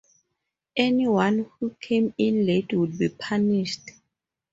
[0.77, 3.91] Anyone who came in late would be punished.